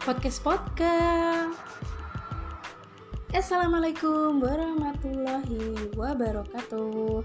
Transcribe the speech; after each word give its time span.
podcast 0.00 0.40
podcast. 0.40 1.60
Assalamualaikum 3.36 4.40
warahmatullahi 4.40 5.92
wabarakatuh. 5.92 7.20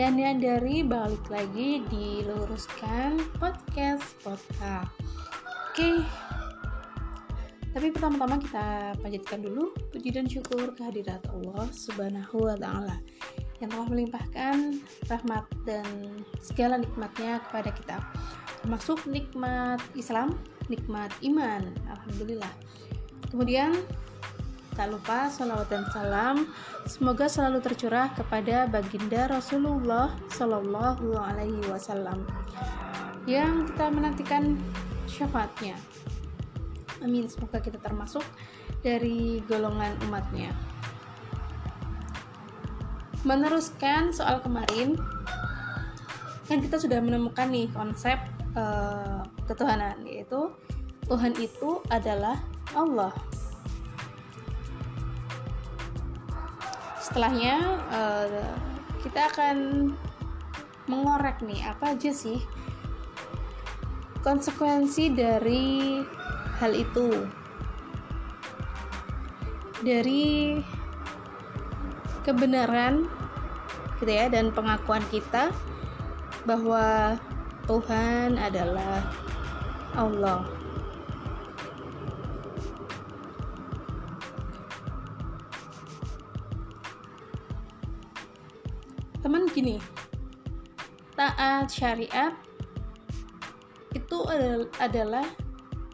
Dan 0.00 0.16
yang 0.16 0.40
dari 0.40 0.80
balik 0.80 1.20
lagi 1.28 1.84
diluruskan 1.92 3.20
podcast 3.36 4.16
podcast. 4.24 4.88
Oke. 5.68 6.00
Tapi 7.76 7.92
pertama-tama 7.92 8.40
kita 8.40 8.96
panjatkan 9.04 9.44
dulu 9.44 9.76
puji 9.92 10.08
dan 10.16 10.24
syukur 10.24 10.72
kehadirat 10.72 11.20
Allah 11.28 11.68
Subhanahu 11.68 12.48
wa 12.48 12.56
taala 12.56 12.96
yang 13.60 13.68
telah 13.68 13.88
melimpahkan 13.92 14.80
rahmat 15.12 15.44
dan 15.68 15.84
segala 16.40 16.80
nikmatnya 16.80 17.44
kepada 17.44 17.70
kita 17.76 17.96
termasuk 18.66 19.06
nikmat 19.06 19.78
Islam, 19.94 20.34
nikmat 20.66 21.14
iman 21.22 21.62
Alhamdulillah. 21.86 22.50
Kemudian 23.30 23.70
tak 24.74 24.90
lupa 24.90 25.30
salawat 25.30 25.70
dan 25.70 25.86
salam. 25.94 26.50
Semoga 26.82 27.30
selalu 27.30 27.62
tercurah 27.62 28.10
kepada 28.18 28.66
baginda 28.66 29.30
Rasulullah 29.30 30.10
Shallallahu 30.34 31.14
Alaihi 31.14 31.62
Wasallam. 31.70 32.26
Yang 33.30 33.70
kita 33.70 33.86
menantikan 33.86 34.58
syafaatnya. 35.06 35.78
Amin. 37.06 37.30
Semoga 37.30 37.62
kita 37.62 37.78
termasuk 37.78 38.26
dari 38.82 39.46
golongan 39.46 39.94
umatnya. 40.10 40.50
Meneruskan 43.22 44.10
soal 44.10 44.42
kemarin 44.42 44.98
kan 46.50 46.58
kita 46.58 46.82
sudah 46.82 46.98
menemukan 46.98 47.46
nih 47.46 47.70
konsep 47.70 48.18
uh, 48.56 49.22
ketuhanan 49.46 50.00
yaitu 50.02 50.50
Tuhan 51.06 51.38
itu 51.38 51.84
adalah 51.92 52.40
Allah. 52.74 53.14
Setelahnya 56.98 57.78
uh, 57.94 58.58
kita 59.06 59.30
akan 59.30 59.56
mengorek 60.90 61.38
nih 61.46 61.62
apa 61.62 61.94
aja 61.94 62.10
sih 62.10 62.42
konsekuensi 64.26 65.14
dari 65.14 66.02
hal 66.58 66.74
itu 66.74 67.10
dari 69.86 70.58
kebenaran 72.26 73.06
gitu 74.02 74.10
ya 74.10 74.26
dan 74.26 74.50
pengakuan 74.50 75.02
kita 75.14 75.54
bahwa 76.42 77.14
Tuhan 77.66 78.38
adalah 78.38 79.02
Allah. 79.98 80.46
Teman 89.20 89.50
gini, 89.50 89.82
taat 91.18 91.66
syariat 91.66 92.38
itu 93.98 94.18
adalah 94.78 95.26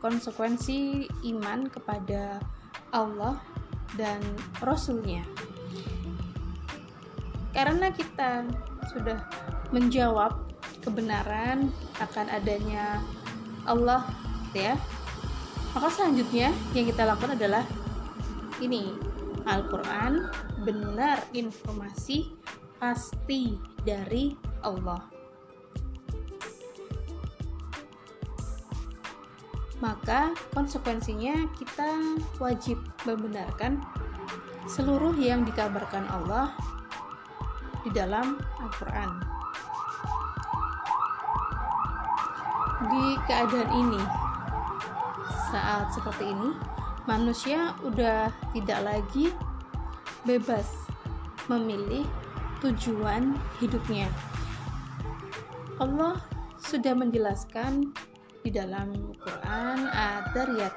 konsekuensi 0.04 1.08
iman 1.32 1.72
kepada 1.72 2.36
Allah 2.92 3.40
dan 3.96 4.20
Rasulnya 4.60 5.24
karena 7.52 7.92
kita 7.92 8.48
sudah 8.90 9.20
menjawab 9.70 10.41
kebenaran 10.83 11.70
akan 12.02 12.27
adanya 12.28 13.00
Allah 13.64 14.05
ya 14.52 14.77
maka 15.72 15.89
selanjutnya 15.89 16.52
yang 16.77 16.86
kita 16.91 17.08
lakukan 17.08 17.39
adalah 17.39 17.64
ini 18.61 18.92
Al-Quran 19.48 20.29
benar 20.62 21.24
informasi 21.33 22.30
pasti 22.77 23.56
dari 23.86 24.36
Allah 24.62 25.12
maka 29.83 30.30
konsekuensinya 30.55 31.51
kita 31.58 31.90
wajib 32.39 32.79
membenarkan 33.02 33.83
seluruh 34.70 35.18
yang 35.18 35.42
dikabarkan 35.42 36.06
Allah 36.06 36.55
di 37.83 37.90
dalam 37.90 38.39
Al-Quran. 38.62 39.31
Di 42.92 43.17
keadaan 43.25 43.73
ini, 43.73 44.03
saat 45.48 45.89
seperti 45.97 46.29
ini, 46.29 46.53
manusia 47.08 47.73
udah 47.80 48.29
tidak 48.53 48.80
lagi 48.85 49.33
bebas 50.29 50.69
memilih 51.48 52.05
tujuan 52.61 53.33
hidupnya. 53.64 54.13
Allah 55.80 56.20
sudah 56.61 56.92
menjelaskan 56.92 57.97
di 58.45 58.53
dalam 58.53 58.92
Quran 59.24 59.89
Ad-Dariyat 59.89 60.77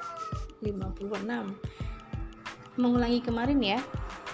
56 0.64 1.12
mengulangi 2.80 3.20
kemarin 3.20 3.60
ya 3.60 3.80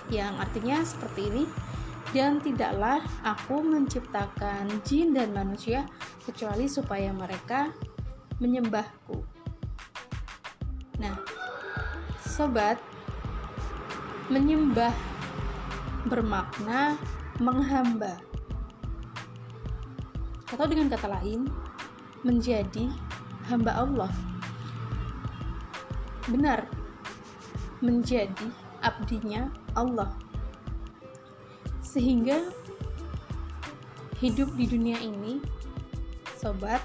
yang 0.07 0.39
artinya 0.39 0.87
seperti 0.87 1.35
ini. 1.35 1.45
Dan 2.13 2.45
tidaklah 2.45 3.01
aku 3.25 3.65
menciptakan 3.65 4.69
jin 4.85 5.17
dan 5.17 5.33
manusia 5.33 5.89
kecuali 6.23 6.71
supaya 6.71 7.11
mereka 7.11 7.75
menyembahku. 8.39 9.23
Nah, 10.99 11.19
sobat, 12.23 12.79
menyembah 14.31 14.95
bermakna 16.07 16.99
menghamba. 17.43 18.19
Atau 20.51 20.67
dengan 20.69 20.93
kata 20.93 21.09
lain, 21.21 21.49
menjadi 22.23 22.87
hamba 23.51 23.75
Allah. 23.75 24.13
Benar, 26.31 26.71
menjadi 27.83 28.47
abdinya 28.83 29.51
Allah 29.75 30.15
sehingga 31.93 32.41
hidup 34.17 34.55
di 34.57 34.65
dunia 34.65 34.97
ini 34.97 35.45
sobat. 36.43 36.83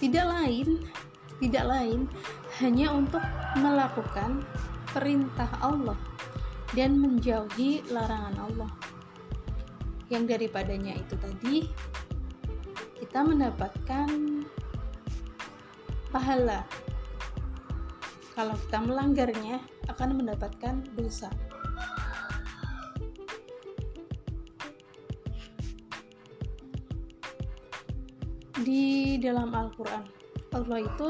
Tidak 0.00 0.24
lain 0.24 0.88
tidak 1.38 1.64
lain 1.70 2.10
hanya 2.58 2.90
untuk 2.90 3.22
melakukan 3.54 4.42
perintah 4.90 5.46
Allah 5.62 5.98
dan 6.74 6.98
menjauhi 6.98 7.86
larangan 7.94 8.34
Allah. 8.42 8.70
Yang 10.10 10.34
daripadanya 10.34 10.98
itu 10.98 11.14
tadi 11.14 11.56
kita 12.98 13.22
mendapatkan 13.22 14.10
pahala. 16.10 16.66
Kalau 18.34 18.54
kita 18.66 18.78
melanggarnya 18.82 19.62
akan 19.90 20.18
mendapatkan 20.18 20.74
dosa 20.98 21.30
dalam 29.18 29.50
Al-Quran. 29.52 30.06
Allah 30.54 30.78
itu 30.80 31.08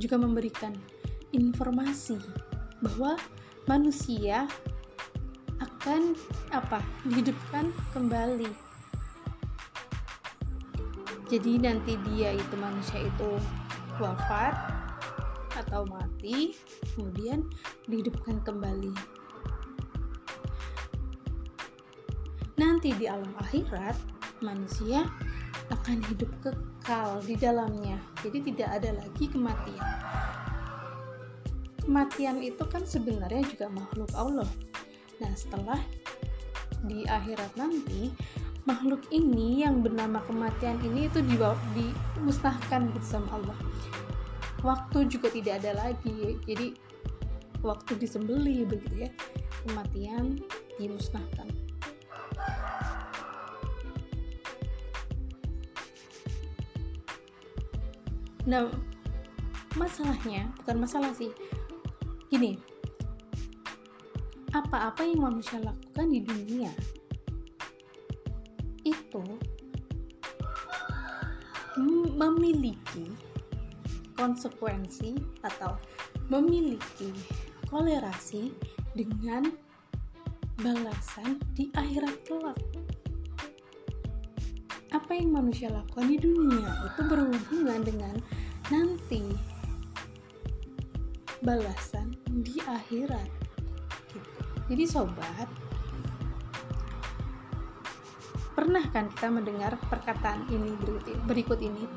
juga 0.00 0.16
memberikan 0.16 0.72
informasi 1.30 2.16
bahwa 2.82 3.20
manusia 3.68 4.48
akan 5.60 6.16
apa? 6.50 6.80
Dihidupkan 7.06 7.70
kembali. 7.94 8.50
Jadi 11.32 11.52
nanti 11.64 11.96
dia 12.12 12.36
itu 12.36 12.54
manusia 12.60 13.08
itu 13.08 13.40
wafat 13.96 14.52
atau 15.56 15.88
mati 15.88 16.52
kemudian 16.92 17.44
dihidupkan 17.88 18.40
kembali. 18.44 18.92
Nanti 22.60 22.92
di 23.00 23.08
alam 23.08 23.32
akhirat 23.40 23.96
manusia 24.44 25.08
akan 25.70 25.98
hidup 26.10 26.30
kekal 26.42 27.22
di 27.22 27.38
dalamnya. 27.38 28.00
Jadi 28.24 28.50
tidak 28.50 28.82
ada 28.82 28.90
lagi 28.98 29.24
kematian. 29.30 29.90
Kematian 31.82 32.38
itu 32.42 32.62
kan 32.66 32.82
sebenarnya 32.86 33.42
juga 33.46 33.66
makhluk 33.70 34.10
Allah. 34.14 34.50
Nah, 35.22 35.32
setelah 35.34 35.78
di 36.82 37.06
akhirat 37.06 37.54
nanti 37.54 38.10
makhluk 38.66 39.02
ini 39.10 39.66
yang 39.66 39.82
bernama 39.82 40.22
kematian 40.26 40.78
ini 40.82 41.10
itu 41.10 41.22
dibawa, 41.22 41.58
dimusnahkan 41.74 42.90
bersama 42.94 43.38
Allah. 43.38 43.58
Waktu 44.62 45.10
juga 45.10 45.30
tidak 45.30 45.62
ada 45.62 45.74
lagi. 45.74 46.38
Jadi 46.46 46.74
waktu 47.66 47.98
disembeli 47.98 48.62
begitu 48.62 49.06
ya. 49.06 49.10
Kematian 49.66 50.38
dimusnahkan. 50.78 51.71
Nah, 58.42 58.66
masalahnya 59.78 60.50
bukan 60.62 60.84
masalah 60.84 61.12
sih 61.16 61.32
gini 62.28 62.56
apa-apa 64.52 65.00
yang 65.04 65.24
manusia 65.24 65.56
lakukan 65.64 66.12
di 66.12 66.20
dunia 66.20 66.72
itu 68.84 69.24
memiliki 72.20 73.08
konsekuensi 74.12 75.16
atau 75.40 75.72
memiliki 76.28 77.08
kolerasi 77.72 78.52
dengan 78.92 79.48
balasan 80.60 81.40
di 81.56 81.72
akhirat 81.72 82.12
kelak. 82.28 82.60
Apa 84.92 85.16
yang 85.16 85.32
manusia 85.32 85.72
lakukan 85.72 86.06
di 86.06 86.20
dunia 86.20 86.68
itu 86.84 87.00
berhubungan 87.08 87.80
dengan 87.80 88.14
nanti 88.68 89.24
balasan 91.40 92.14
di 92.28 92.60
akhirat. 92.62 93.28
Gitu. 94.12 94.30
Jadi 94.68 94.84
sobat, 94.86 95.48
pernah 98.52 98.84
kan 98.92 99.08
kita 99.10 99.28
mendengar 99.32 99.74
perkataan 99.88 100.46
ini 100.52 100.76
berikut 101.24 101.58
ini? 101.58 101.88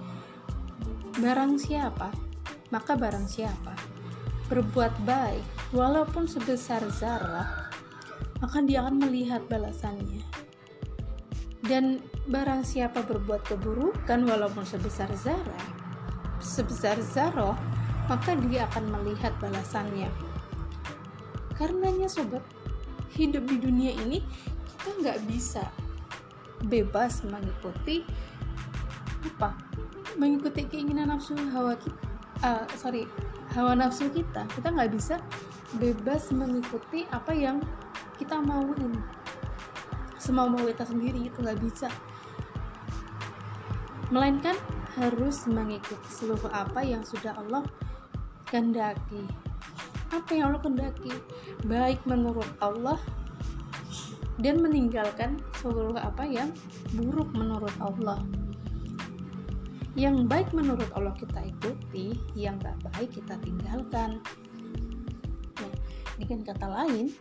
Barang 1.20 1.60
siapa, 1.60 2.12
maka 2.74 2.98
barang 2.98 3.28
siapa 3.30 3.76
berbuat 4.46 4.94
baik 5.10 5.46
walaupun 5.74 6.30
sebesar 6.30 6.86
zarah 6.94 7.66
maka 8.38 8.62
dia 8.62 8.86
akan 8.86 9.02
melihat 9.02 9.42
balasannya 9.50 10.22
dan 11.66 12.02
barang 12.30 12.66
siapa 12.66 13.02
berbuat 13.06 13.46
keburukan 13.46 14.26
walaupun 14.26 14.66
sebesar 14.66 15.10
zarah 15.18 15.66
sebesar 16.46 17.00
zarah 17.02 17.58
maka 18.06 18.38
dia 18.38 18.70
akan 18.72 18.94
melihat 19.02 19.34
balasannya. 19.42 20.10
Karenanya 21.58 22.06
sobat 22.06 22.44
hidup 23.16 23.48
di 23.50 23.58
dunia 23.58 23.96
ini 23.96 24.22
kita 24.70 24.90
nggak 25.02 25.20
bisa 25.26 25.64
bebas 26.70 27.26
mengikuti 27.26 28.06
apa? 29.26 29.58
Mengikuti 30.16 30.70
keinginan 30.70 31.12
nafsu 31.12 31.34
hawa 31.50 31.76
kita 31.82 31.98
uh, 32.46 32.64
sorry 32.78 33.10
hawa 33.58 33.74
nafsu 33.74 34.12
kita. 34.14 34.46
Kita 34.54 34.70
nggak 34.70 34.92
bisa 34.94 35.18
bebas 35.82 36.30
mengikuti 36.30 37.10
apa 37.10 37.34
yang 37.34 37.58
kita 38.22 38.38
mauin 38.38 38.96
semau 40.25 40.50
mau 40.50 40.66
kita 40.66 40.89
sendiri 40.89 41.30
itu 41.30 41.38
nggak 41.38 41.62
bisa. 41.62 41.86
Melainkan 44.10 44.57
harus 44.98 45.45
mengikuti 45.45 46.10
seluruh 46.10 46.50
apa 46.50 46.81
yang 46.81 47.06
sudah 47.06 47.38
Allah 47.38 47.62
kehendaki. 48.50 49.22
Apa 50.10 50.33
yang 50.33 50.50
Allah 50.50 50.62
kehendaki? 50.66 51.13
Baik 51.69 52.01
menurut 52.10 52.50
Allah 52.57 52.98
dan 54.42 54.66
meninggalkan 54.66 55.38
seluruh 55.62 55.94
apa 55.94 56.25
yang 56.25 56.50
buruk 56.98 57.30
menurut 57.38 57.74
Allah. 57.77 58.18
Yang 59.94 60.27
baik 60.27 60.50
menurut 60.51 60.89
Allah 60.98 61.13
kita 61.16 61.39
ikuti 61.39 62.18
yang 62.33 62.57
gak 62.60 62.75
baik 62.92 63.13
kita 63.13 63.38
tinggalkan. 63.45 64.19
Nah, 65.56 65.75
dengan 66.19 66.39
kata 66.44 66.68
lain 66.68 67.16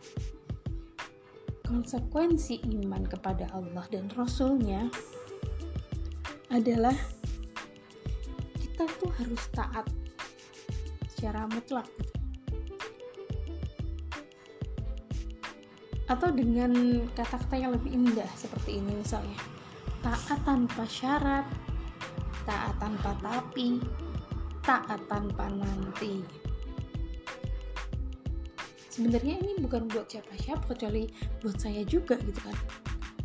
konsekuensi 1.75 2.63
iman 2.87 3.03
kepada 3.03 3.51
Allah 3.51 3.83
dan 3.91 4.07
Rasulnya 4.15 4.87
adalah 6.55 6.95
kita 8.63 8.87
tuh 9.03 9.11
harus 9.19 9.43
taat 9.51 9.83
secara 11.11 11.51
mutlak 11.51 11.91
atau 16.07 16.31
dengan 16.31 17.03
kata-kata 17.19 17.59
yang 17.59 17.75
lebih 17.75 17.91
indah 17.91 18.31
seperti 18.39 18.79
ini 18.79 18.95
misalnya 18.95 19.35
taat 19.99 20.39
tanpa 20.47 20.87
syarat 20.87 21.43
taat 22.47 22.77
tanpa 22.77 23.17
tapi, 23.25 23.81
taat 24.61 25.01
tanpa 25.09 25.49
nanti. 25.49 26.44
Sebenarnya 28.95 29.43
ini 29.43 29.59
bukan 29.59 29.91
buat 29.91 30.07
siapa-siapa 30.07 30.71
kecuali 30.71 31.11
buat 31.43 31.59
saya 31.59 31.83
juga 31.83 32.15
gitu 32.23 32.39
kan. 32.39 32.55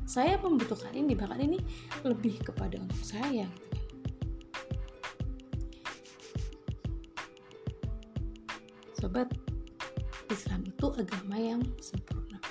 Saya 0.09 0.41
membutuhkan 0.41 0.89
ini 0.97 1.13
bahkan 1.13 1.37
ini 1.45 1.61
lebih 2.01 2.41
kepada 2.41 2.81
untuk 2.81 2.97
saya 3.05 3.45
gitu 3.45 3.67
kan. 3.69 3.85
Sobat, 8.97 9.29
Islam 10.33 10.65
itu 10.65 10.87
agama 10.97 11.37
yang 11.37 11.61
sempurna 11.77 12.41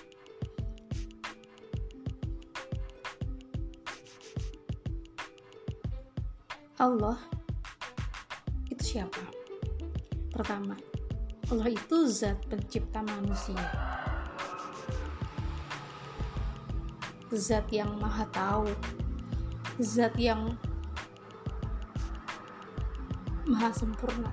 Allah 6.79 7.19
itu 8.71 8.95
siapa? 8.95 9.19
Pertama, 10.31 10.79
Allah 11.49 11.73
itu 11.73 11.97
zat 12.13 12.37
pencipta 12.53 13.01
manusia. 13.01 13.57
Zat 17.33 17.65
yang 17.73 17.97
maha 17.97 18.29
tahu. 18.29 18.69
Zat 19.81 20.13
yang 20.21 20.53
maha 23.49 23.73
sempurna. 23.73 24.29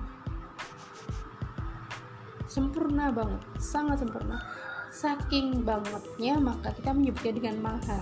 Sempurna 2.44 3.08
banget, 3.08 3.40
sangat 3.56 4.04
sempurna. 4.04 4.36
Saking 4.92 5.64
bangetnya 5.64 6.36
maka 6.36 6.72
kita 6.76 6.92
menyebutnya 6.92 7.32
dengan 7.32 7.56
maha. 7.64 8.00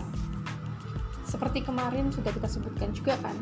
Seperti 1.23 1.63
kemarin 1.63 2.11
sudah 2.11 2.35
kita 2.35 2.51
sebutkan 2.51 2.91
juga 2.91 3.15
kan, 3.23 3.35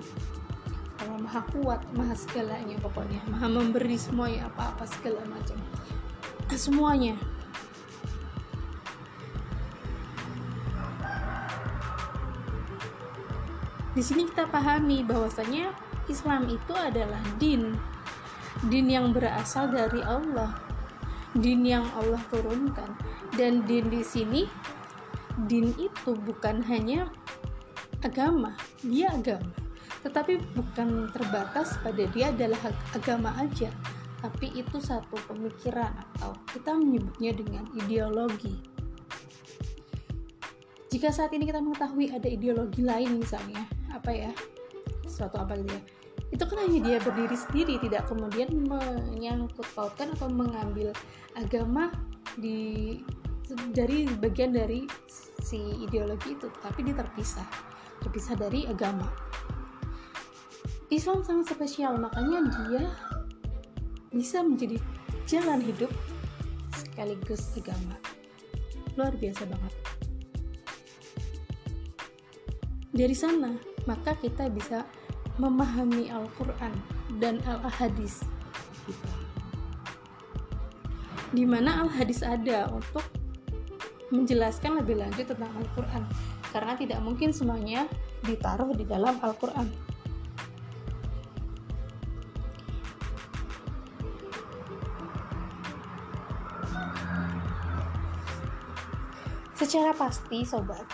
Allah 1.12 1.29
maha 1.29 1.44
kuat 1.53 1.81
maha 1.93 2.17
segalanya 2.17 2.73
pokoknya. 2.81 3.20
Maha 3.29 3.44
memberi 3.44 4.00
semuanya 4.00 4.49
apa-apa 4.49 4.88
segala 4.88 5.20
macam. 5.29 5.61
Semuanya. 6.56 7.20
Di 13.93 14.00
sini 14.00 14.25
kita 14.25 14.49
pahami 14.49 15.05
bahwasanya 15.05 15.76
Islam 16.09 16.49
itu 16.49 16.73
adalah 16.73 17.21
din. 17.37 17.76
Din 18.73 18.88
yang 18.88 19.12
berasal 19.12 19.69
dari 19.69 20.00
Allah. 20.00 20.57
Din 21.37 21.61
yang 21.69 21.85
Allah 21.92 22.25
turunkan. 22.33 22.88
Dan 23.37 23.69
din 23.69 23.92
di 23.92 24.00
sini 24.00 24.49
din 25.45 25.76
itu 25.76 26.16
bukan 26.25 26.64
hanya 26.64 27.12
agama. 28.00 28.57
Dia 28.81 29.12
agama 29.12 29.62
tetapi 30.02 30.42
bukan 30.59 31.11
terbatas 31.14 31.78
pada 31.80 32.04
dia 32.11 32.35
adalah 32.35 32.59
agama 32.94 33.30
aja 33.38 33.71
tapi 34.23 34.54
itu 34.54 34.78
satu 34.78 35.18
pemikiran 35.26 35.90
atau 35.90 36.30
kita 36.54 36.78
menyebutnya 36.78 37.35
dengan 37.35 37.66
ideologi. 37.75 38.54
Jika 40.94 41.11
saat 41.11 41.35
ini 41.35 41.42
kita 41.42 41.59
mengetahui 41.59 42.14
ada 42.14 42.30
ideologi 42.30 42.87
lain 42.87 43.18
misalnya 43.18 43.66
apa 43.90 44.14
ya 44.14 44.30
suatu 45.11 45.42
apa 45.42 45.59
gitu 45.59 45.75
ya 45.75 45.82
itu 46.32 46.44
kan 46.49 46.64
hanya 46.64 46.80
dia 46.80 46.97
berdiri 47.04 47.37
sendiri 47.37 47.75
tidak 47.85 48.09
kemudian 48.09 48.49
menyangkut 48.64 49.68
pautkan 49.76 50.09
atau 50.16 50.32
mengambil 50.32 50.88
agama 51.37 51.92
di 52.40 52.97
dari 53.76 54.09
bagian 54.16 54.56
dari 54.56 54.88
si 55.44 55.61
ideologi 55.85 56.32
itu 56.32 56.49
tapi 56.64 56.88
dia 56.88 56.97
terpisah. 56.97 57.44
Terpisah 58.00 58.35
dari 58.35 58.64
agama 58.66 59.06
Islam 60.92 61.25
sangat 61.25 61.56
spesial 61.56 61.96
makanya 61.96 62.52
dia 62.68 62.84
bisa 64.12 64.44
menjadi 64.44 64.76
jalan 65.25 65.64
hidup 65.64 65.88
sekaligus 66.76 67.49
agama. 67.56 67.96
Luar 69.00 69.16
biasa 69.16 69.49
banget. 69.49 69.72
Dari 72.92 73.16
sana 73.16 73.56
maka 73.88 74.12
kita 74.20 74.52
bisa 74.52 74.84
memahami 75.40 76.12
Al-Quran 76.12 76.76
dan 77.16 77.40
Al-Hadis 77.49 78.20
gitu. 78.84 79.08
di 81.32 81.49
mana 81.49 81.88
Al-Hadis 81.88 82.20
ada 82.20 82.68
untuk 82.68 83.00
menjelaskan 84.12 84.84
lebih 84.84 85.00
lanjut 85.00 85.25
tentang 85.25 85.49
Al-Quran. 85.56 86.04
Karena 86.52 86.76
tidak 86.76 87.00
mungkin 87.00 87.32
semuanya 87.32 87.88
ditaruh 88.28 88.76
di 88.76 88.84
dalam 88.84 89.16
Al-Quran 89.25 89.91
secara 99.73 99.97
pasti 99.97 100.45
sobat 100.45 100.85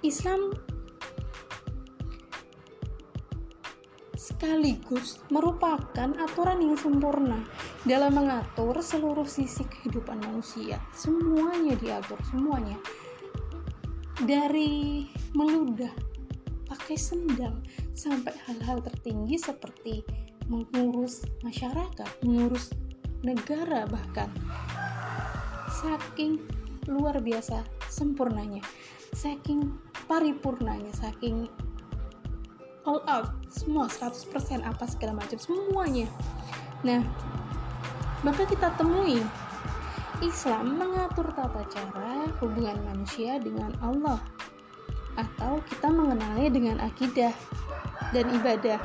Islam 0.00 0.56
sekaligus 4.16 5.20
merupakan 5.28 6.16
aturan 6.16 6.64
yang 6.64 6.80
sempurna 6.80 7.44
dalam 7.84 8.16
mengatur 8.16 8.80
seluruh 8.80 9.28
sisi 9.28 9.68
kehidupan 9.68 10.16
manusia. 10.24 10.80
Semuanya 10.96 11.76
diatur, 11.76 12.16
semuanya. 12.24 12.80
Dari 14.24 15.04
meludah, 15.36 15.92
pakai 16.72 16.96
sendal, 16.96 17.52
sampai 17.92 18.32
hal-hal 18.48 18.80
tertinggi 18.80 19.36
seperti 19.36 20.00
mengurus 20.48 21.28
masyarakat, 21.44 22.08
mengurus 22.24 22.72
negara 23.20 23.84
bahkan. 23.92 24.32
Saking 25.84 26.59
luar 26.88 27.20
biasa 27.20 27.64
sempurnanya, 27.90 28.62
saking 29.12 29.74
paripurnanya, 30.08 30.92
saking 30.96 31.50
all 32.88 33.04
out 33.04 33.36
semua 33.52 33.90
100% 33.90 34.64
apa 34.64 34.84
segala 34.88 35.20
macam 35.20 35.36
semuanya. 35.36 36.08
Nah 36.86 37.04
maka 38.20 38.44
kita 38.44 38.72
temui 38.76 39.20
Islam 40.20 40.76
mengatur 40.76 41.32
tata 41.32 41.64
cara 41.72 42.28
hubungan 42.44 42.76
manusia 42.84 43.40
dengan 43.40 43.72
Allah 43.80 44.20
atau 45.16 45.64
kita 45.64 45.88
mengenalnya 45.88 46.50
dengan 46.52 46.76
akidah 46.84 47.32
dan 48.12 48.28
ibadah 48.28 48.76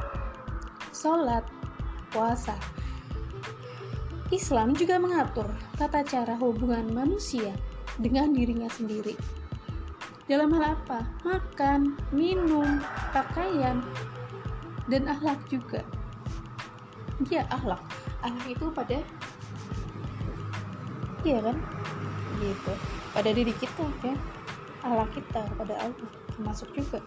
sholat 0.96 1.44
puasa. 2.12 2.56
Islam 4.32 4.74
juga 4.74 4.98
mengatur 4.98 5.46
tata 5.76 6.02
cara 6.02 6.34
hubungan 6.40 6.88
manusia 6.96 7.52
dengan 8.00 8.36
dirinya 8.36 8.68
sendiri 8.68 9.16
dalam 10.26 10.50
hal 10.58 10.74
apa? 10.74 11.06
Makan, 11.22 11.94
minum, 12.10 12.82
pakaian, 13.14 13.86
dan 14.90 15.06
akhlak 15.06 15.38
juga. 15.50 15.86
Ya, 17.30 17.46
akhlak. 17.54 17.82
Akhlak 18.26 18.48
itu 18.50 18.66
pada 18.74 18.98
Iya 21.26 21.40
kan? 21.42 21.58
Gitu. 22.42 22.74
Pada 23.14 23.30
diri 23.34 23.54
kita 23.54 23.86
ya. 24.02 24.16
Akhlak 24.82 25.10
kita 25.14 25.42
pada 25.58 25.74
Allah 25.82 26.10
termasuk 26.34 26.70
juga. 26.74 27.02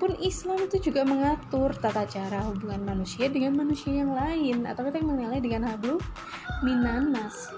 Pun 0.00 0.16
Islam 0.16 0.64
itu 0.64 0.80
juga 0.80 1.04
mengatur 1.04 1.76
tata 1.76 2.08
cara 2.08 2.40
hubungan 2.48 2.80
manusia 2.88 3.28
dengan 3.28 3.52
manusia 3.52 4.00
yang 4.00 4.16
lain 4.16 4.64
atau 4.64 4.88
kita 4.88 4.96
yang 4.96 5.12
mengenalnya 5.12 5.42
dengan 5.44 5.62
hablu 5.68 6.00
minanas 6.64 7.52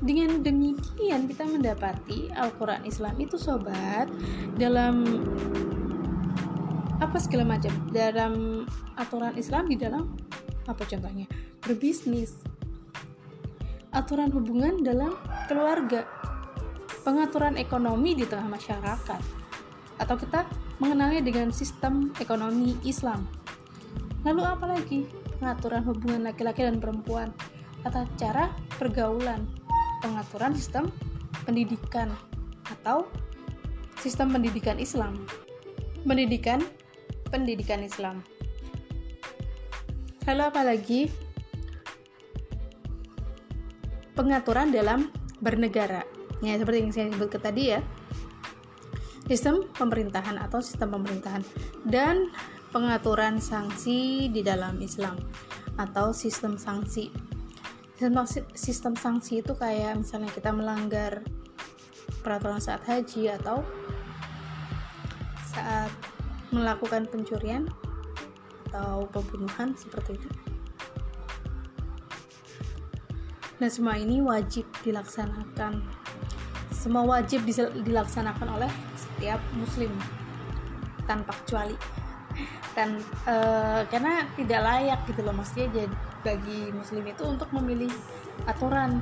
Dengan 0.00 0.40
demikian 0.40 1.28
kita 1.28 1.44
mendapati 1.44 2.32
Al-Quran 2.32 2.88
Islam 2.88 3.20
itu 3.20 3.36
sobat 3.36 4.08
dalam 4.56 5.04
apa 7.00 7.16
segala 7.20 7.56
macam 7.56 7.72
dalam 7.92 8.64
aturan 8.96 9.36
Islam 9.36 9.68
di 9.68 9.76
dalam 9.76 10.16
apa 10.64 10.88
contohnya? 10.88 11.28
Berbisnis. 11.60 12.40
Aturan 13.92 14.32
hubungan 14.32 14.80
dalam 14.80 15.20
keluarga. 15.44 16.08
Pengaturan 17.04 17.60
ekonomi 17.60 18.16
di 18.16 18.24
tengah 18.24 18.48
masyarakat. 18.48 19.20
Atau 20.00 20.16
kita 20.16 20.48
mengenalnya 20.80 21.20
dengan 21.20 21.52
sistem 21.52 22.08
ekonomi 22.16 22.72
Islam. 22.88 23.28
Lalu 24.24 24.42
apalagi 24.48 25.00
pengaturan 25.36 25.84
hubungan 25.84 26.24
laki-laki 26.24 26.64
dan 26.64 26.80
perempuan. 26.80 27.36
Tata 27.84 28.04
cara 28.16 28.52
pergaulan 28.76 29.59
pengaturan 30.00 30.56
sistem 30.56 30.88
pendidikan 31.44 32.10
atau 32.68 33.06
sistem 34.00 34.32
pendidikan 34.32 34.80
Islam. 34.80 35.16
Pendidikan 36.02 36.64
pendidikan 37.28 37.84
Islam. 37.84 38.24
Lalu 40.26 40.42
apalagi 40.42 41.00
pengaturan 44.16 44.72
dalam 44.72 45.08
bernegara. 45.40 46.04
Ya, 46.40 46.56
seperti 46.56 46.78
yang 46.80 46.92
saya 46.92 47.06
sebutkan 47.12 47.40
tadi 47.40 47.62
ya. 47.76 47.80
Sistem 49.30 49.68
pemerintahan 49.78 50.36
atau 50.42 50.58
sistem 50.58 50.98
pemerintahan 50.98 51.46
dan 51.86 52.34
pengaturan 52.74 53.38
sanksi 53.38 54.26
di 54.26 54.42
dalam 54.42 54.82
Islam 54.82 55.14
atau 55.78 56.10
sistem 56.10 56.58
sanksi 56.58 57.14
sistem, 58.00 58.24
sistem 58.56 58.94
sanksi 58.96 59.44
itu 59.44 59.52
kayak 59.52 60.00
misalnya 60.00 60.32
kita 60.32 60.48
melanggar 60.56 61.20
peraturan 62.24 62.56
saat 62.56 62.80
haji 62.88 63.28
atau 63.36 63.60
saat 65.52 65.92
melakukan 66.48 67.04
pencurian 67.12 67.68
atau 68.72 69.04
pembunuhan 69.12 69.76
seperti 69.76 70.16
itu. 70.16 70.28
Nah, 73.60 73.68
semua 73.68 74.00
ini 74.00 74.24
wajib 74.24 74.64
dilaksanakan. 74.80 75.84
Semua 76.72 77.04
wajib 77.04 77.44
dilaksanakan 77.84 78.48
oleh 78.56 78.72
setiap 78.96 79.36
muslim 79.52 79.92
tanpa 81.04 81.36
kecuali. 81.44 81.76
Dan 82.72 82.96
e, 83.28 83.36
karena 83.92 84.24
tidak 84.40 84.60
layak 84.64 85.00
gitu 85.04 85.20
loh 85.20 85.36
maksudnya 85.36 85.68
jadi 85.76 85.96
bagi 86.20 86.72
muslim 86.74 87.04
itu 87.08 87.22
untuk 87.24 87.48
memilih 87.52 87.90
aturan 88.44 89.00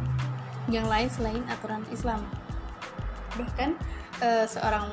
yang 0.68 0.86
lain 0.86 1.08
selain 1.08 1.42
aturan 1.48 1.82
Islam. 1.90 2.22
Bahkan 3.36 3.70
uh, 4.20 4.46
seorang 4.46 4.88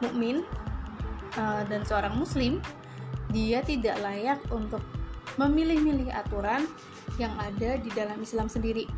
mukmin 0.00 0.46
uh, 1.36 1.62
dan 1.66 1.82
seorang 1.82 2.14
muslim 2.14 2.62
dia 3.34 3.60
tidak 3.64 3.98
layak 4.00 4.38
untuk 4.54 4.80
memilih-milih 5.36 6.08
aturan 6.14 6.64
yang 7.20 7.34
ada 7.36 7.76
di 7.76 7.90
dalam 7.92 8.16
Islam 8.22 8.48
sendiri. 8.48 8.88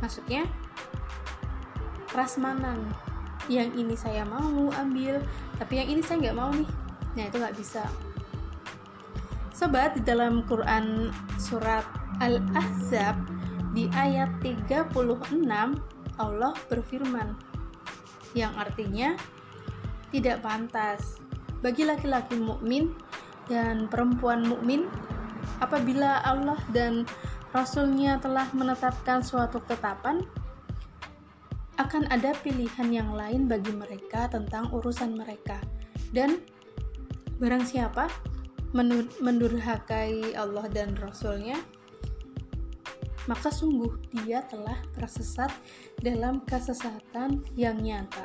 Maksudnya 0.00 0.48
prasmanan. 2.10 2.80
Yang 3.50 3.82
ini 3.82 3.94
saya 3.98 4.22
mau 4.22 4.70
ambil 4.78 5.18
tapi 5.58 5.82
yang 5.82 5.88
ini 5.90 6.02
saya 6.06 6.30
nggak 6.30 6.38
mau 6.38 6.54
nih. 6.54 6.70
Nah 7.18 7.24
itu 7.26 7.36
nggak 7.42 7.56
bisa 7.58 7.82
Sobat, 9.60 9.92
di 9.92 10.00
dalam 10.00 10.40
Quran 10.48 11.12
surat 11.36 11.84
Al-Ahzab 12.24 13.12
di 13.76 13.92
ayat 13.92 14.40
36 14.40 14.88
Allah 16.16 16.56
berfirman 16.72 17.36
yang 18.32 18.56
artinya 18.56 19.12
tidak 20.08 20.40
pantas 20.40 21.20
bagi 21.60 21.84
laki-laki 21.84 22.40
mukmin 22.40 22.96
dan 23.52 23.84
perempuan 23.84 24.48
mukmin 24.48 24.88
apabila 25.60 26.24
Allah 26.24 26.56
dan 26.72 27.04
Rasulnya 27.52 28.16
telah 28.16 28.48
menetapkan 28.56 29.20
suatu 29.20 29.60
ketetapan 29.68 30.24
akan 31.76 32.08
ada 32.08 32.32
pilihan 32.40 32.88
yang 32.88 33.12
lain 33.12 33.44
bagi 33.44 33.76
mereka 33.76 34.24
tentang 34.32 34.72
urusan 34.72 35.20
mereka. 35.20 35.60
Dan 36.16 36.40
barang 37.36 37.68
siapa 37.68 38.08
mendurhakai 38.70 40.38
Allah 40.38 40.66
dan 40.70 40.94
Rasulnya 40.94 41.58
maka 43.28 43.52
sungguh 43.52 43.94
dia 44.24 44.42
telah 44.48 44.78
tersesat 44.96 45.52
dalam 46.00 46.40
kesesatan 46.48 47.44
yang 47.54 47.76
nyata. 47.78 48.24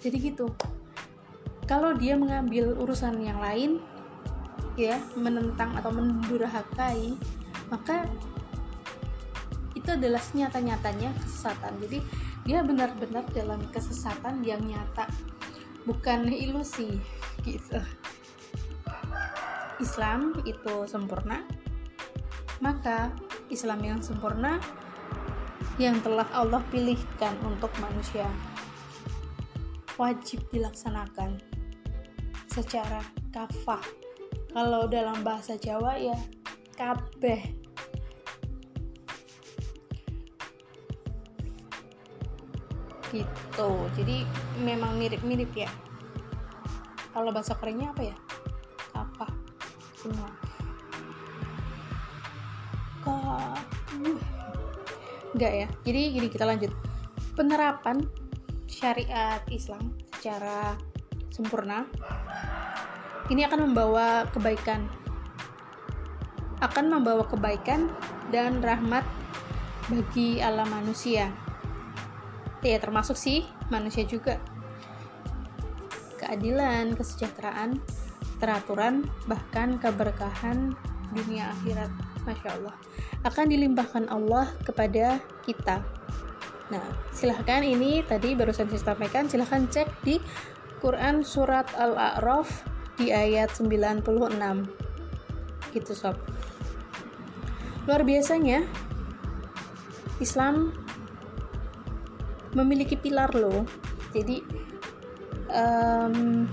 Jadi 0.00 0.32
gitu. 0.32 0.48
Kalau 1.66 1.92
dia 1.96 2.14
mengambil 2.14 2.72
urusan 2.78 3.20
yang 3.22 3.42
lain 3.42 3.82
ya 4.78 4.96
menentang 5.20 5.76
atau 5.76 5.92
mendurhakai 5.92 7.12
maka 7.68 8.08
itu 9.76 9.88
adalah 9.90 10.22
nyata-nyatanya 10.32 11.10
kesesatan. 11.20 11.76
Jadi 11.82 11.98
dia 12.46 12.62
benar-benar 12.62 13.26
dalam 13.36 13.60
kesesatan 13.68 14.40
yang 14.46 14.62
nyata. 14.64 15.10
Bukan 15.82 16.30
ilusi 16.30 16.94
gitu 17.42 17.82
Islam 19.80 20.36
itu 20.44 20.84
sempurna, 20.84 21.46
maka 22.60 23.14
Islam 23.48 23.80
yang 23.80 24.00
sempurna 24.04 24.60
yang 25.80 25.96
telah 26.04 26.28
Allah 26.36 26.60
pilihkan 26.68 27.32
untuk 27.46 27.72
manusia 27.80 28.28
wajib 29.96 30.44
dilaksanakan 30.52 31.40
secara 32.48 33.00
kafah. 33.32 33.80
Kalau 34.52 34.84
dalam 34.84 35.24
bahasa 35.24 35.56
Jawa 35.56 35.96
ya 35.96 36.16
kabeh. 36.76 37.40
Gitu. 43.12 43.70
Jadi 43.96 44.24
memang 44.60 44.96
mirip-mirip 44.96 45.52
ya. 45.56 45.70
Kalau 47.12 47.28
bahasa 47.32 47.56
kerennya 47.56 47.92
apa 47.92 48.02
ya? 48.12 48.16
Semua. 50.02 50.30
Enggak 55.32 55.52
ya? 55.54 55.68
Jadi 55.86 56.00
gini 56.12 56.26
kita 56.28 56.44
lanjut. 56.44 56.72
Penerapan 57.38 58.04
syariat 58.68 59.40
Islam 59.48 59.94
secara 60.12 60.76
sempurna 61.32 61.88
ini 63.30 63.46
akan 63.46 63.70
membawa 63.70 64.28
kebaikan. 64.28 64.84
Akan 66.60 66.92
membawa 66.92 67.24
kebaikan 67.26 67.90
dan 68.28 68.60
rahmat 68.60 69.06
bagi 69.88 70.42
alam 70.42 70.68
manusia. 70.68 71.32
Ya 72.62 72.78
termasuk 72.78 73.16
sih 73.18 73.42
manusia 73.72 74.06
juga. 74.06 74.38
Keadilan 76.22 76.94
kesejahteraan 76.94 77.82
teraturan 78.42 79.06
bahkan 79.30 79.78
keberkahan 79.78 80.74
dunia 81.14 81.54
akhirat. 81.54 81.94
Masya 82.26 82.54
Allah. 82.58 82.74
Akan 83.22 83.50
dilimpahkan 83.50 84.10
Allah 84.10 84.50
kepada 84.66 85.22
kita. 85.46 85.82
Nah 86.70 86.86
silahkan 87.14 87.62
ini 87.62 88.02
tadi 88.06 88.34
barusan 88.34 88.66
saya 88.70 88.94
sampaikan 88.94 89.30
silahkan 89.30 89.66
cek 89.70 89.88
di 90.02 90.18
Quran 90.82 91.22
surat 91.22 91.70
Al-A'raf 91.78 92.66
di 92.98 93.14
ayat 93.14 93.54
96 93.54 94.02
gitu 95.74 95.92
sob. 95.94 96.18
Luar 97.86 98.02
biasanya 98.06 98.62
Islam 100.22 100.70
memiliki 102.54 102.94
pilar 102.94 103.30
loh. 103.34 103.66
Jadi 104.14 104.44
um, 105.50 106.46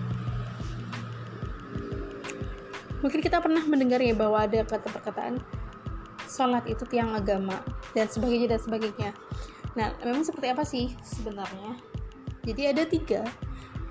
mungkin 3.00 3.20
kita 3.24 3.40
pernah 3.40 3.64
mendengar 3.64 4.00
ya 4.04 4.16
bahwa 4.16 4.44
ada 4.44 4.64
kata 4.64 4.88
perkataan 4.92 5.40
sholat 6.30 6.64
itu 6.70 6.86
tiang 6.86 7.18
agama 7.18 7.58
dan 7.98 8.06
sebagainya 8.06 8.56
dan 8.56 8.62
sebagainya. 8.62 9.12
Nah 9.74 9.92
memang 10.06 10.22
seperti 10.22 10.48
apa 10.54 10.64
sih 10.64 10.94
sebenarnya? 11.02 11.74
Jadi 12.46 12.62
ada 12.70 12.84
tiga 12.86 13.22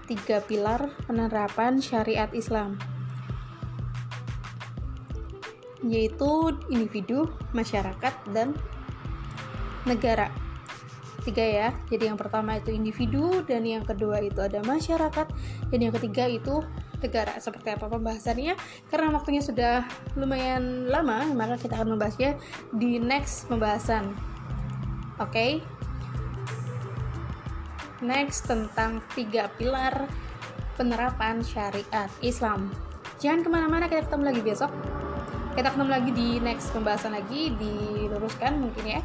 tiga 0.09 0.41
pilar 0.41 0.89
penerapan 1.05 1.83
syariat 1.85 2.33
Islam. 2.33 2.81
Yaitu 5.85 6.59
individu, 6.73 7.31
masyarakat, 7.55 8.15
dan 8.35 8.57
negara. 9.85 10.33
Tiga 11.23 11.45
ya. 11.45 11.69
Jadi 11.93 12.09
yang 12.09 12.19
pertama 12.19 12.57
itu 12.57 12.73
individu 12.73 13.45
dan 13.45 13.63
yang 13.69 13.85
kedua 13.85 14.19
itu 14.25 14.41
ada 14.41 14.65
masyarakat 14.65 15.29
dan 15.69 15.79
yang 15.79 15.93
ketiga 15.93 16.25
itu 16.27 16.65
negara 16.99 17.39
seperti 17.39 17.75
apa 17.75 17.87
pembahasannya. 17.87 18.55
Karena 18.91 19.15
waktunya 19.15 19.43
sudah 19.43 19.87
lumayan 20.19 20.91
lama 20.91 21.27
maka 21.35 21.59
kita 21.59 21.79
akan 21.79 21.99
membahasnya 21.99 22.39
di 22.75 22.99
next 22.99 23.47
pembahasan. 23.47 24.15
Oke? 25.19 25.33
Okay? 25.33 25.53
next 28.03 28.47
tentang 28.47 29.03
tiga 29.15 29.51
pilar 29.59 30.07
penerapan 30.79 31.43
syariat 31.43 32.11
Islam. 32.23 32.71
Jangan 33.19 33.43
ke 33.43 33.49
mana-mana 33.51 33.91
kita 33.91 34.07
ketemu 34.07 34.25
lagi 34.31 34.43
besok. 34.47 34.71
Kita 35.59 35.75
ketemu 35.75 35.91
lagi 35.91 36.11
di 36.15 36.29
next 36.39 36.71
pembahasan 36.71 37.19
lagi 37.19 37.51
diluruskan 37.59 38.63
mungkin 38.63 38.85
ya. 38.87 39.01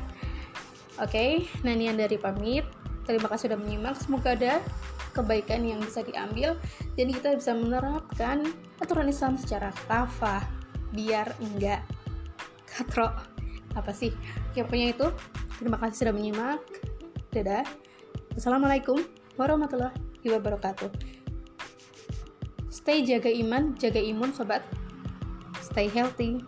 Oke? 1.02 1.50
Okay? 1.50 1.66
ini 1.66 1.90
yang 1.90 1.98
dari 1.98 2.22
pamit. 2.22 2.66
Terima 3.10 3.26
kasih 3.26 3.50
sudah 3.50 3.60
menyimak. 3.60 3.98
Semoga 3.98 4.38
ada 4.38 4.62
kebaikan 5.14 5.62
yang 5.64 5.80
bisa 5.80 6.02
diambil 6.02 6.58
jadi 6.98 7.12
kita 7.14 7.30
bisa 7.38 7.54
menerapkan 7.54 8.44
aturan 8.82 9.08
Islam 9.08 9.38
secara 9.38 9.70
kafah 9.86 10.42
biar 10.94 11.34
enggak 11.42 11.86
katro 12.70 13.14
apa 13.74 13.92
sih? 13.94 14.14
Ya 14.54 14.66
pokoknya 14.66 14.94
itu. 14.94 15.08
Terima 15.58 15.78
kasih 15.82 16.06
sudah 16.06 16.14
menyimak. 16.14 16.62
Dadah. 17.34 17.66
Assalamualaikum 18.38 19.02
warahmatullahi 19.38 19.98
wabarakatuh. 20.26 20.90
Stay 22.70 23.06
jaga 23.06 23.30
iman 23.30 23.74
jaga 23.78 24.02
imun 24.02 24.34
sobat. 24.34 24.62
Stay 25.62 25.90
healthy 25.90 26.42